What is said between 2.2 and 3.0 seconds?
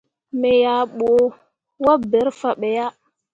fah be yah.